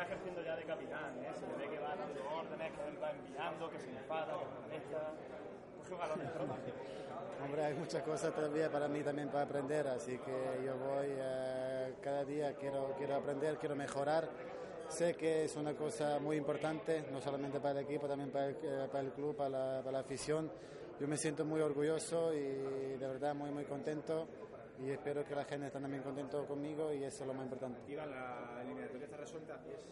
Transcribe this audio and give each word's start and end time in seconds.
está 0.00 0.14
ejerciendo 0.14 0.42
ya 0.42 0.56
de 0.56 0.64
capitán, 0.64 1.18
¿eh? 1.20 1.32
se 1.38 1.46
le 1.46 1.54
ve 1.56 1.74
que 1.74 1.78
va 1.78 1.94
dando 1.94 2.20
órdenes, 2.30 2.72
que 2.72 2.98
va 2.98 3.10
enviando, 3.10 3.70
que 3.70 3.80
se 3.80 3.90
enfada, 3.90 4.32
que 4.38 4.46
molesta. 4.62 5.12
Coge. 5.90 6.72
Hombre, 7.44 7.64
hay 7.64 7.74
muchas 7.74 8.02
cosas 8.02 8.34
todavía 8.34 8.70
para 8.70 8.88
mí 8.88 9.02
también 9.02 9.28
para 9.28 9.44
aprender, 9.44 9.88
así 9.88 10.18
que 10.18 10.64
yo 10.64 10.76
voy 10.76 11.08
eh, 11.08 11.94
cada 12.00 12.24
día, 12.24 12.54
quiero, 12.54 12.94
quiero 12.96 13.16
aprender, 13.16 13.58
quiero 13.58 13.76
mejorar. 13.76 14.28
Sé 14.88 15.14
que 15.14 15.44
es 15.44 15.56
una 15.56 15.74
cosa 15.74 16.18
muy 16.18 16.36
importante, 16.36 17.04
no 17.12 17.20
solamente 17.20 17.60
para 17.60 17.80
el 17.80 17.84
equipo, 17.84 18.08
también 18.08 18.30
para 18.30 18.46
el, 18.46 18.56
eh, 18.62 18.88
para 18.90 19.04
el 19.04 19.12
club, 19.12 19.36
para 19.36 19.50
la, 19.50 19.80
para 19.80 19.92
la 19.92 19.98
afición. 20.00 20.50
Yo 20.98 21.08
me 21.08 21.16
siento 21.16 21.44
muy 21.44 21.60
orgulloso 21.60 22.32
y 22.32 22.40
de 22.40 23.06
verdad 23.06 23.34
muy, 23.34 23.50
muy 23.50 23.64
contento 23.64 24.28
y 24.82 24.90
espero 24.90 25.24
que 25.24 25.34
la 25.34 25.44
gente 25.44 25.66
esté 25.66 25.78
también 25.78 26.02
contento 26.02 26.46
conmigo 26.46 26.92
y 26.92 27.04
eso 27.04 27.22
es 27.22 27.28
lo 27.28 27.34
más 27.34 27.44
importante. 27.44 27.80
La 27.94 28.62
eliminatoria 28.62 29.04
está 29.04 29.16
resuelta 29.18 29.60
es. 29.74 29.86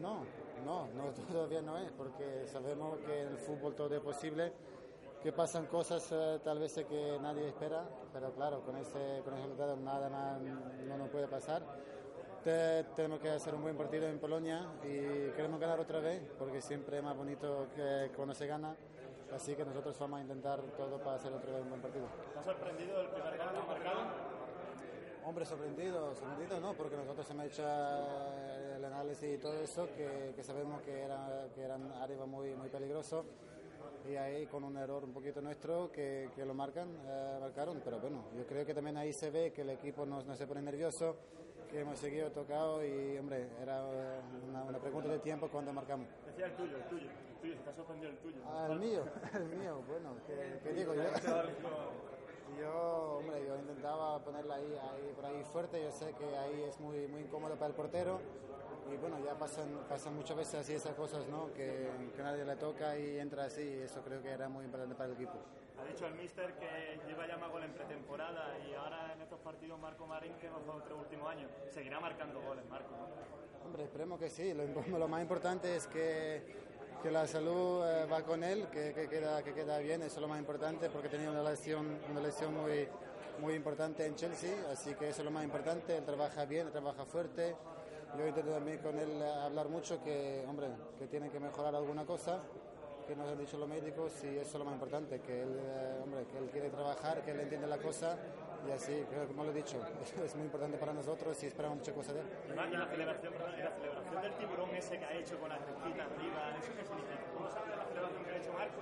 No, 0.00 0.24
no, 0.64 0.88
no, 0.88 1.10
todavía 1.32 1.62
no 1.62 1.78
es, 1.78 1.90
porque 1.92 2.46
sabemos 2.46 2.98
que 2.98 3.22
en 3.22 3.28
el 3.28 3.38
fútbol 3.38 3.74
todo 3.74 3.94
es 3.94 4.00
posible, 4.00 4.52
que 5.22 5.32
pasan 5.32 5.66
cosas 5.66 6.06
eh, 6.12 6.40
tal 6.44 6.58
vez 6.58 6.74
que 6.74 7.18
nadie 7.20 7.48
espera, 7.48 7.84
pero 8.12 8.32
claro, 8.32 8.62
con 8.62 8.76
ese, 8.76 9.22
con 9.24 9.34
ese 9.34 9.42
resultado 9.42 9.76
nada 9.76 10.08
más 10.08 10.40
no 10.40 10.98
nos 10.98 11.08
puede 11.08 11.28
pasar. 11.28 11.62
Te- 12.44 12.84
tenemos 12.96 13.20
que 13.20 13.30
hacer 13.30 13.54
un 13.54 13.62
buen 13.62 13.76
partido 13.76 14.08
en 14.08 14.18
Polonia 14.18 14.66
y 14.82 15.30
queremos 15.36 15.60
ganar 15.60 15.78
otra 15.78 16.00
vez, 16.00 16.20
porque 16.38 16.60
siempre 16.60 16.98
es 16.98 17.02
más 17.04 17.16
bonito 17.16 17.68
que 17.74 18.10
cuando 18.16 18.34
se 18.34 18.46
gana, 18.48 18.74
así 19.32 19.54
que 19.54 19.64
nosotros 19.64 19.96
vamos 20.00 20.18
a 20.18 20.22
intentar 20.22 20.60
todo 20.76 20.98
para 20.98 21.16
hacer 21.16 21.32
otra 21.32 21.52
vez 21.52 21.62
un 21.62 21.68
buen 21.68 21.80
partido. 21.80 22.06
¿Te 22.32 22.38
ha 22.40 22.42
sorprendido 22.42 23.00
el 23.00 23.08
primer 23.10 23.38
gol 23.38 23.66
marcado? 23.68 24.00
Hombre, 25.24 25.44
sorprendido, 25.44 26.14
sorprendido 26.16 26.58
no, 26.58 26.72
porque 26.74 26.96
nosotros 26.96 27.30
hemos 27.30 27.46
hecho 27.46 27.62
eh, 27.64 28.74
el 28.76 28.84
análisis 28.86 29.34
y 29.34 29.38
todo 29.38 29.54
eso, 29.62 29.86
que, 29.96 30.32
que 30.34 30.42
sabemos 30.42 30.82
que, 30.82 31.00
era, 31.00 31.46
que 31.54 31.62
eran 31.62 31.92
áreas 31.92 32.26
muy, 32.26 32.54
muy 32.56 32.68
peligrosos 32.70 33.24
y 34.08 34.16
ahí 34.16 34.46
con 34.46 34.64
un 34.64 34.76
error 34.76 35.04
un 35.04 35.12
poquito 35.12 35.40
nuestro 35.40 35.90
que, 35.92 36.30
que 36.34 36.44
lo 36.44 36.54
marcan, 36.54 36.88
eh, 37.06 37.38
marcaron, 37.40 37.80
pero 37.84 38.00
bueno, 38.00 38.24
yo 38.36 38.46
creo 38.46 38.64
que 38.66 38.74
también 38.74 38.96
ahí 38.96 39.12
se 39.12 39.30
ve 39.30 39.52
que 39.52 39.62
el 39.62 39.70
equipo 39.70 40.04
no, 40.04 40.22
no 40.22 40.36
se 40.36 40.46
pone 40.46 40.62
nervioso, 40.62 41.16
que 41.70 41.80
hemos 41.80 41.98
seguido 41.98 42.30
tocado 42.30 42.84
y 42.84 43.16
hombre, 43.18 43.48
era 43.60 43.80
eh, 43.80 44.20
una, 44.48 44.64
una 44.64 44.78
pregunta 44.78 45.08
de 45.08 45.18
tiempo 45.20 45.48
cuando 45.48 45.72
marcamos. 45.72 46.06
Decía 46.26 46.46
el 46.46 46.56
tuyo, 46.56 46.76
el 46.76 46.84
tuyo, 46.84 47.08
el 47.08 47.40
tuyo, 47.40 47.56
se 47.56 47.62
te 47.62 47.70
ha 47.70 47.74
sorprendido 47.74 48.10
el 48.10 48.18
tuyo. 48.18 48.42
Ah, 48.46 48.68
el 48.70 48.78
mío, 48.78 49.04
el 49.34 49.56
mío, 49.56 49.82
bueno, 49.88 50.16
¿qué, 50.26 50.60
qué 50.62 50.72
digo 50.72 50.94
yo 50.94 51.02
ponerla 54.22 54.54
ahí, 54.56 54.78
ahí, 54.80 55.12
por 55.14 55.26
ahí 55.26 55.44
fuerte, 55.44 55.82
yo 55.82 55.90
sé 55.90 56.12
que 56.14 56.24
ahí 56.36 56.62
es 56.62 56.80
muy, 56.80 57.06
muy 57.08 57.22
incómodo 57.22 57.54
para 57.54 57.68
el 57.68 57.74
portero 57.74 58.20
y 58.92 58.96
bueno, 58.96 59.18
ya 59.24 59.34
pasan, 59.38 59.68
pasan 59.88 60.16
muchas 60.16 60.36
veces 60.36 60.54
así 60.60 60.74
esas 60.74 60.94
cosas, 60.94 61.26
¿no? 61.28 61.52
Que, 61.52 61.88
que 62.14 62.22
nadie 62.22 62.44
le 62.44 62.56
toca 62.56 62.96
y 62.98 63.18
entra 63.18 63.44
así 63.44 63.62
y 63.62 63.82
eso 63.82 64.00
creo 64.02 64.22
que 64.22 64.30
era 64.30 64.48
muy 64.48 64.64
importante 64.64 64.94
para 64.94 65.10
el 65.10 65.14
equipo. 65.14 65.34
Ha 65.80 65.84
dicho 65.84 66.06
el 66.06 66.14
míster 66.14 66.54
que 66.54 67.00
lleva 67.06 67.26
ya 67.26 67.36
más 67.36 67.50
gol 67.50 67.64
en 67.64 67.72
pretemporada 67.72 68.56
y 68.68 68.74
ahora 68.74 69.12
en 69.14 69.20
estos 69.22 69.40
partidos 69.40 69.78
Marco 69.80 70.06
Marín, 70.06 70.34
que 70.38 70.46
hemos 70.46 70.62
jugado 70.62 70.82
tres 70.82 70.98
últimos 70.98 71.28
años, 71.28 71.50
seguirá 71.70 71.98
marcando 72.00 72.40
goles, 72.40 72.64
Marco. 72.68 72.90
¿no? 72.90 73.66
Hombre, 73.66 73.84
esperemos 73.84 74.18
que 74.18 74.28
sí, 74.28 74.54
lo, 74.54 74.64
lo 74.98 75.08
más 75.08 75.22
importante 75.22 75.74
es 75.76 75.86
que, 75.86 76.42
que 77.02 77.10
la 77.10 77.26
salud 77.26 77.84
eh, 77.84 78.06
va 78.06 78.22
con 78.22 78.44
él, 78.44 78.68
que, 78.70 78.92
que 78.92 79.08
queda, 79.08 79.42
que 79.42 79.54
queda 79.54 79.78
bien, 79.78 80.02
eso 80.02 80.16
es 80.16 80.20
lo 80.20 80.28
más 80.28 80.38
importante 80.38 80.88
porque 80.90 81.08
tenía 81.08 81.30
una 81.30 81.42
lesión, 81.42 81.98
una 82.10 82.20
lesión 82.20 82.54
muy, 82.54 82.88
muy 83.40 83.54
importante 83.54 84.06
en 84.06 84.14
Chelsea, 84.14 84.54
así 84.70 84.94
que 84.94 85.08
eso 85.08 85.20
es 85.20 85.24
lo 85.24 85.30
más 85.30 85.44
importante, 85.44 85.96
él 85.96 86.04
trabaja 86.04 86.44
bien, 86.44 86.70
trabaja 86.70 87.04
fuerte. 87.04 87.56
Yo 88.16 88.26
intento 88.26 88.50
también 88.50 88.78
con 88.78 88.98
él 88.98 89.22
hablar 89.22 89.68
mucho 89.68 90.02
que, 90.02 90.44
hombre, 90.48 90.68
que 90.98 91.06
tiene 91.06 91.30
que 91.30 91.40
mejorar 91.40 91.74
alguna 91.74 92.04
cosa, 92.04 92.40
que 93.06 93.16
nos 93.16 93.28
han 93.28 93.38
dicho 93.38 93.58
los 93.58 93.68
médicos 93.68 94.12
y 94.24 94.38
eso 94.38 94.52
es 94.52 94.54
lo 94.54 94.64
más 94.64 94.74
importante, 94.74 95.20
que 95.20 95.42
él, 95.42 95.58
eh, 95.58 96.00
hombre, 96.02 96.26
que 96.26 96.38
él 96.38 96.50
quiere 96.50 96.70
trabajar, 96.70 97.22
que 97.22 97.30
él 97.32 97.40
entiende 97.40 97.66
la 97.66 97.78
cosa 97.78 98.16
y 98.66 98.70
así, 98.70 99.04
como 99.26 99.44
lo 99.44 99.50
he 99.50 99.54
dicho, 99.54 99.78
es 100.24 100.36
muy 100.36 100.44
importante 100.44 100.76
para 100.78 100.92
nosotros 100.92 101.42
y 101.42 101.46
esperamos 101.46 101.78
muchas 101.78 101.94
cosas 101.94 102.14
de 102.14 102.20
él. 102.20 102.26
Y 102.48 102.76
la 102.76 102.86
celebración, 102.86 103.32
la 103.34 103.70
celebración 103.72 104.22
del 104.22 104.34
tiburón 104.34 104.70
ese 104.76 104.98
que 104.98 105.04
ha 105.04 105.12
hecho 105.14 105.38
con 105.40 105.48
la 105.48 105.58
crestita 105.58 106.04
arriba, 106.04 106.56
¿eso 106.58 106.72
qué 106.76 106.84
significa? 106.84 107.26
¿Cómo 107.34 107.50
sabes 107.50 107.76
la 107.76 107.84
celebración 107.86 108.24
que 108.24 108.30
ha 108.30 108.36
hecho 108.36 108.52
Marco? 108.52 108.80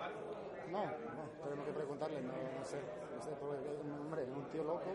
No, 0.70 0.84
no, 0.84 1.42
tenemos 1.42 1.66
que 1.66 1.72
preguntarle, 1.72 2.22
no, 2.22 2.32
no 2.32 2.64
sé, 2.64 2.78
no 3.16 3.22
sé, 3.22 3.30
porque 3.40 3.58
loco, 4.62 4.90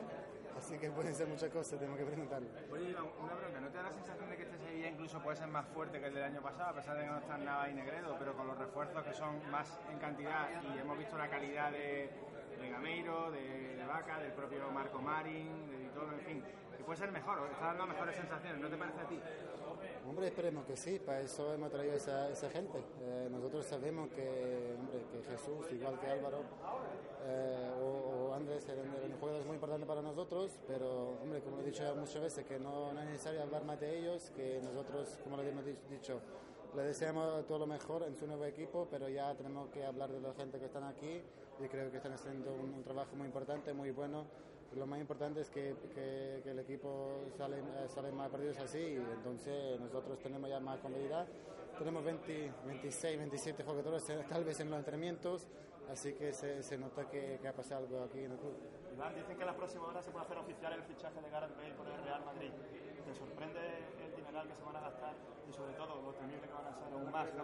así 0.58 0.78
que 0.78 0.90
pueden 0.92 1.14
ser 1.14 1.28
muchas 1.28 1.50
cosas, 1.50 1.80
tenemos 1.80 2.00
que 2.00 2.06
preguntarle. 2.06 2.48
Oye, 2.72 2.90
Iván, 2.90 3.06
una 3.22 3.36
pregunta. 3.36 3.60
¿No 3.62 3.70
te 3.70 3.78
da 3.78 3.84
la 3.84 3.92
sensación 3.94 4.30
de 4.30 4.38
que 4.38 4.44
este 4.44 4.58
Sevilla 4.58 4.90
incluso 4.90 5.20
puede 5.22 5.38
ser 5.38 5.48
más 5.48 5.66
fuerte 5.68 6.00
que 6.00 6.08
el 6.08 6.14
del 6.14 6.24
año 6.24 6.42
pasado, 6.42 6.70
a 6.70 6.74
pesar 6.74 6.96
de 6.98 7.04
que 7.04 7.10
no 7.10 7.18
está 7.18 7.38
nada 7.38 7.70
y 7.70 7.74
Negredo, 7.74 8.16
pero 8.18 8.36
con 8.36 8.48
los 8.48 8.58
refuerzos 8.58 9.04
que 9.04 9.14
son 9.14 9.52
más 9.52 9.80
en 9.92 10.00
cantidad 10.00 10.50
y 10.64 10.80
hemos 10.80 10.98
visto 10.98 11.18
la 11.18 11.30
calidad 11.30 11.72
de, 11.72 12.10
de 12.60 12.70
Gameiro, 12.70 13.32
de, 13.32 13.76
de 13.76 13.86
Vaca, 13.86 14.20
del 14.20 14.32
propio 14.34 14.70
Marco 14.72 15.00
Marín, 15.00 15.70
de 15.70 15.78
Vitolo, 15.78 16.14
en 16.14 16.20
fin, 16.22 16.44
que 16.78 16.84
puede 16.84 16.98
ser 16.98 17.12
mejor, 17.12 17.50
está 17.52 17.68
dando 17.68 17.88
mejores 17.88 18.16
sensaciones, 18.16 18.60
¿no 18.60 18.70
te 18.70 18.78
parece 18.78 19.02
a 19.02 19.08
ti? 19.08 19.20
Hombre, 20.08 20.28
esperemos 20.28 20.66
que 20.66 20.78
sí, 20.78 21.00
para 21.00 21.22
eso 21.22 21.52
hemos 21.54 21.72
traído 21.72 21.96
esa, 21.96 22.30
esa 22.30 22.48
gente. 22.50 22.78
Eh, 23.02 23.28
nosotros 23.32 23.66
sabemos 23.66 24.10
que, 24.10 24.76
hombre, 24.78 25.04
que 25.12 25.24
Jesús, 25.32 25.72
igual 25.72 26.00
que 26.00 26.08
Álvaro 26.08 26.44
eh, 27.26 27.72
o, 27.82 28.30
o 28.30 28.34
Andrés, 28.36 28.68
eran, 28.70 28.86
jugadores 28.86 29.05
muy 29.56 29.62
importantes 29.62 29.88
para 29.88 30.02
nosotros, 30.02 30.52
pero, 30.68 31.18
hombre, 31.24 31.40
como 31.40 31.62
he 31.62 31.64
dicho 31.64 31.82
muchas 31.96 32.22
veces, 32.22 32.46
que 32.46 32.60
no, 32.60 32.90
es 32.90 33.06
necesario 33.06 33.42
hablar 33.42 33.64
más 33.64 33.80
de 33.80 34.00
ellos, 34.00 34.30
que 34.36 34.60
nosotros, 34.62 35.18
como 35.24 35.38
lo 35.38 35.44
hemos 35.44 35.64
di- 35.66 35.78
dicho, 35.90 36.20
le 36.76 36.84
deseamos 36.84 37.48
todo 37.48 37.60
lo 37.60 37.66
mejor 37.68 38.04
en 38.04 38.16
su 38.18 38.28
nuevo 38.28 38.44
equipo, 38.44 38.86
pero 38.92 39.08
ya 39.08 39.34
tenemos 39.34 39.70
que 39.70 39.86
hablar 39.86 40.12
de 40.12 40.20
la 40.20 40.34
gente 40.34 40.60
que 40.60 40.66
están 40.66 40.84
aquí 40.84 41.22
y 41.64 41.68
creo 41.70 41.90
que 41.90 41.98
están 41.98 42.12
haciendo 42.12 42.54
un 42.54 42.84
trabajo 42.84 43.16
muy 43.16 43.28
importante, 43.28 43.74
muy 43.74 43.92
bueno. 43.92 44.26
Lo 44.74 44.86
más 44.86 45.00
importante 45.00 45.42
es 45.42 45.50
que, 45.50 45.76
que- 45.94 46.42
que 46.44 46.52
el 46.52 46.60
equipo 46.60 47.24
sale, 47.38 47.60
eh, 47.60 47.88
sale 47.88 48.12
más 48.12 48.30
partidos 48.30 48.58
así 48.58 48.96
entonces 48.96 49.80
nosotros 49.80 50.20
tenemos 50.20 50.50
ya 50.50 50.60
más 50.60 50.80
comodidad. 50.80 51.28
Tenemos 51.80 52.04
20, 52.04 52.52
26, 52.66 53.18
27 53.18 53.64
jugadores 53.64 54.10
eh, 54.10 54.26
tal 54.30 54.44
vez 54.44 54.60
en 54.62 54.70
los 54.70 54.80
entrenamientos, 54.80 55.48
así 55.92 56.14
que 56.14 56.32
se, 56.34 56.64
se 56.64 56.78
nota 56.78 57.10
que, 57.10 57.38
que 57.42 57.48
ha 57.48 57.54
pasado 57.54 57.86
algo 57.86 58.04
aquí 58.04 58.20
en 58.20 58.32
el 58.32 58.38
club. 58.38 58.54
Iván, 58.94 59.14
dicen 59.16 59.36
que 59.36 59.42
en 59.44 59.48
las 59.48 59.56
próximas 59.58 59.90
horas 59.90 60.06
se 60.06 60.12
puede 60.12 60.26
hacer 60.26 60.38
oficial 60.38 60.74
el 60.74 60.84
fichaje 60.84 61.22
de 61.22 61.30
Gareth 61.30 61.56
Bale 61.58 61.76
con 61.76 61.88
el 61.88 62.02
Real 62.04 62.24
Madrid. 62.26 62.52
¿Te 63.06 63.14
sorprende 63.14 63.60
el 64.04 64.16
dineral 64.16 64.48
que 64.48 64.56
se 64.56 64.64
van 64.64 64.76
a 64.78 64.80
gastar 64.82 65.14
y 65.50 65.54
sobre 65.54 65.74
todo 65.74 66.02
lo 66.02 66.14
temible 66.14 66.48
que 66.48 66.54
van 66.54 66.66
a 66.68 66.74
ser 66.74 66.94
aún 66.94 67.12
más, 67.12 67.34
no? 67.36 67.44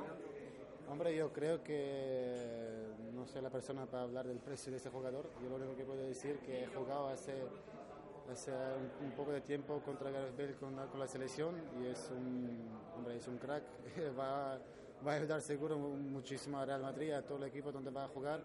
Hombre, 0.91 1.16
yo 1.16 1.31
creo 1.31 1.63
que 1.63 2.85
no 3.13 3.25
soy 3.25 3.41
la 3.41 3.50
persona 3.50 3.85
para 3.85 4.03
hablar 4.03 4.28
del 4.28 4.40
precio 4.40 4.72
de 4.72 4.78
ese 4.78 4.90
jugador. 4.90 5.29
Yo 5.41 5.47
lo 5.50 5.56
único 5.56 5.74
que 5.78 5.85
puedo 5.85 6.02
decir 6.06 6.40
que 6.40 6.63
he 6.63 6.68
jugado 6.68 7.07
hace, 7.07 7.34
hace 8.29 8.52
un, 8.52 9.06
un 9.07 9.12
poco 9.13 9.31
de 9.31 9.40
tiempo 9.40 9.79
contra 9.85 10.12
Gareth 10.12 10.35
Bale 10.38 10.56
con, 10.56 10.75
la- 10.75 10.88
con 10.88 11.00
la 11.00 11.07
selección 11.07 11.56
y 11.81 11.85
es 11.88 12.09
un, 12.12 12.68
hombre, 12.97 13.16
es 13.16 13.28
un 13.28 13.38
crack. 13.38 13.63
va, 14.19 14.59
va 15.07 15.12
a 15.13 15.16
ayudar 15.16 15.41
seguro 15.41 15.78
muchísimo 15.78 16.59
a 16.59 16.66
Real 16.66 16.81
Madrid, 16.81 17.12
a 17.13 17.22
todo 17.22 17.38
el 17.38 17.46
equipo 17.46 17.72
donde 17.72 17.90
va 17.90 18.03
a 18.06 18.08
jugar. 18.09 18.41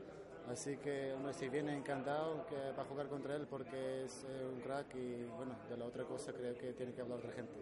Así 0.49 0.77
que, 0.77 1.13
hombre, 1.15 1.35
si 1.35 1.49
viene 1.49 1.77
encantado 1.77 2.47
que 2.47 2.55
va 2.79 2.83
a 2.85 2.87
jugar 2.87 3.09
contra 3.09 3.35
él 3.35 3.49
porque 3.51 4.05
es 4.05 4.25
eh, 4.29 4.47
un 4.55 4.61
crack 4.61 4.95
y, 4.95 5.25
bueno, 5.37 5.57
de 5.69 5.77
la 5.77 5.85
otra 5.87 6.05
cosa 6.05 6.33
creo 6.33 6.57
que 6.57 6.73
tiene 6.75 6.93
que 6.93 7.01
hablar 7.01 7.19
otra 7.19 7.33
gente. 7.33 7.59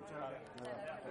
Muchas 0.00 0.16
gracias. 0.16 0.56
Nada. 0.62 1.02